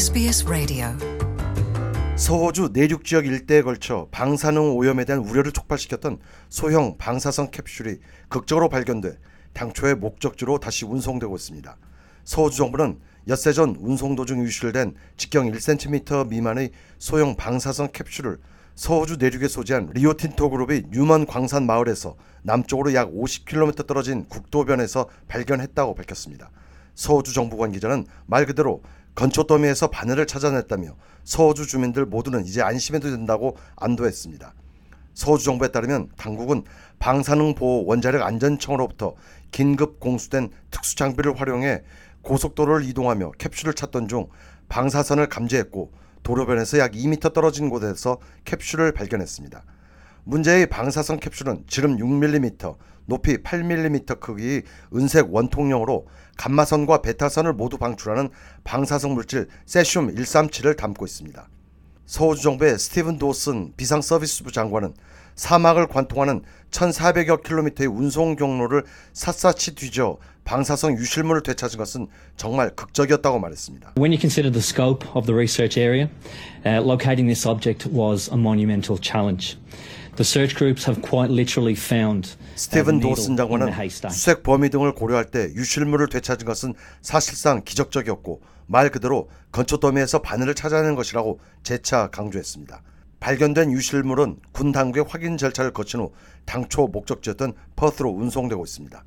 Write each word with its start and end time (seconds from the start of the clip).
SBS 0.00 0.46
Radio. 0.48 0.86
서호주 2.16 2.70
내륙 2.72 3.04
지역 3.04 3.26
일대에 3.26 3.60
걸쳐 3.60 4.08
방사능 4.10 4.74
오염에 4.78 5.04
대한 5.04 5.20
우려를 5.20 5.52
촉발시켰던 5.52 6.20
소형 6.48 6.96
방사성 6.96 7.50
캡슐이 7.50 7.98
극적으로 8.30 8.70
발견돼 8.70 9.18
당초의 9.52 9.96
목적지로 9.96 10.58
다시 10.58 10.86
운송되고 10.86 11.36
있습니다. 11.36 11.76
서호주 12.24 12.56
정부는 12.56 12.98
엿새 13.28 13.52
전 13.52 13.76
운송 13.78 14.16
도중 14.16 14.42
유실된 14.42 14.94
직경 15.18 15.52
1cm 15.52 16.28
미만의 16.28 16.70
소형 16.98 17.36
방사성 17.36 17.90
캡슐을 17.92 18.38
서호주 18.76 19.18
내륙에 19.20 19.48
소재한 19.48 19.90
리오틴토 19.92 20.48
그룹의 20.48 20.84
뉴먼 20.92 21.26
광산 21.26 21.66
마을에서 21.66 22.16
남쪽으로 22.40 22.94
약 22.94 23.12
50km 23.12 23.86
떨어진 23.86 24.24
국도변에서 24.30 25.10
발견했다고 25.28 25.94
밝혔습니다. 25.94 26.50
서호주 26.94 27.32
정부 27.32 27.56
관계자는 27.56 28.06
말 28.26 28.46
그대로 28.46 28.82
건초 29.14 29.44
더미에서 29.44 29.88
바늘을 29.88 30.26
찾아냈다며 30.26 30.96
서호주 31.24 31.66
주민들 31.66 32.06
모두는 32.06 32.44
이제 32.44 32.62
안심해도 32.62 33.10
된다고 33.10 33.56
안도했습니다. 33.76 34.54
서호주 35.14 35.44
정부에 35.44 35.68
따르면 35.68 36.08
당국은 36.16 36.64
방사능 36.98 37.54
보호 37.54 37.84
원자력 37.86 38.22
안전청으로부터 38.22 39.14
긴급 39.50 40.00
공수된 40.00 40.50
특수 40.70 40.96
장비를 40.96 41.38
활용해 41.38 41.82
고속도로를 42.22 42.84
이동하며 42.86 43.32
캡슐을 43.32 43.74
찾던 43.74 44.08
중 44.08 44.28
방사선을 44.68 45.28
감지했고 45.28 45.92
도로변에서 46.22 46.78
약 46.78 46.92
2m 46.92 47.32
떨어진 47.32 47.70
곳에서 47.70 48.18
캡슐을 48.44 48.92
발견했습니다. 48.92 49.64
문제의 50.24 50.66
방사선 50.66 51.20
캡슐은 51.20 51.64
지름 51.66 51.96
6mm, 51.96 52.76
높이 53.06 53.38
8mm 53.38 54.20
크기의 54.20 54.62
은색 54.94 55.34
원통형으로 55.34 56.06
감마선과 56.36 57.02
베타선을 57.02 57.52
모두 57.52 57.76
방출하는 57.76 58.30
방사성 58.64 59.14
물질 59.14 59.48
세슘 59.66 60.14
137을 60.14 60.76
담고 60.76 61.04
있습니다. 61.04 61.48
서호주 62.10 62.42
정부의 62.42 62.76
스티븐 62.76 63.18
도슨 63.20 63.72
비상서비스부 63.76 64.50
장관은 64.50 64.94
사막을 65.36 65.86
관통하는 65.86 66.42
1,400여 66.72 67.44
킬로미터의 67.44 67.86
운송 67.86 68.34
경로를 68.34 68.82
샅샅이 69.12 69.76
뒤져 69.76 70.18
방사성 70.42 70.98
유실물을 70.98 71.44
되찾은 71.44 71.78
것은 71.78 72.08
정말 72.36 72.70
극적이었다고 72.74 73.38
말했습니다. 73.38 73.92
When 73.96 74.10
you 74.10 74.18
consider 74.18 74.50
the 74.50 74.60
scope 74.60 75.06
of 75.14 75.26
the 75.26 75.36
research 75.36 75.78
area, 75.78 76.10
uh, 76.66 76.82
locating 76.84 77.28
this 77.28 77.46
object 77.46 77.86
was 77.86 78.28
a 78.28 78.36
monumental 78.36 78.98
challenge. 79.00 79.56
The 80.16 80.26
search 80.26 80.56
groups 80.56 80.90
have 80.90 81.00
quite 81.02 81.30
literally 81.30 81.78
found 81.78 82.26
uh, 82.26 82.34
the 82.34 82.58
스티븐 82.58 82.98
도슨 82.98 83.36
장관은. 83.36 83.70
수색 84.10 84.42
범위 84.42 84.68
등을 84.68 84.96
고려할 84.96 85.30
때 85.30 85.52
유실물을 85.54 86.08
되찾은 86.08 86.44
것은 86.44 86.74
사실상 87.02 87.62
기적적이었고 87.64 88.40
말 88.70 88.88
그대로 88.88 89.28
건초 89.50 89.78
더미에서 89.78 90.22
바늘을 90.22 90.54
찾아낸 90.54 90.94
것이라고 90.94 91.40
재차 91.64 92.08
강조했습니다. 92.08 92.82
발견된 93.18 93.72
유실물은 93.72 94.38
군 94.52 94.70
당국의 94.70 95.04
확인 95.08 95.36
절차를 95.36 95.72
거친 95.72 95.98
후 95.98 96.12
당초 96.44 96.86
목적지였던 96.86 97.54
퍼스로 97.74 98.10
운송되고 98.10 98.64
있습니다. 98.64 99.04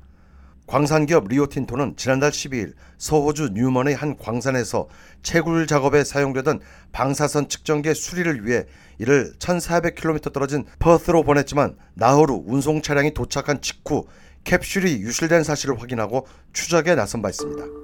광산기업 0.66 1.28
리오틴토는 1.28 1.96
지난달 1.96 2.30
12일 2.30 2.74
서호주 2.98 3.50
뉴먼의 3.54 3.94
한 3.94 4.18
광산에서 4.18 4.88
채굴 5.22 5.66
작업에 5.66 6.04
사용되던 6.04 6.60
방사선 6.92 7.48
측정기의 7.48 7.94
수리를 7.94 8.46
위해 8.46 8.66
이를 8.98 9.32
1,400km 9.38 10.30
떨어진 10.32 10.66
퍼스로 10.78 11.22
보냈지만 11.22 11.76
나흘 11.94 12.28
후 12.28 12.44
운송 12.46 12.82
차량이 12.82 13.14
도착한 13.14 13.62
직후 13.62 14.06
캡슐이 14.44 15.00
유실된 15.00 15.42
사실을 15.42 15.80
확인하고 15.80 16.26
추적에 16.52 16.94
나선 16.94 17.22
바 17.22 17.30
있습니다. 17.30 17.83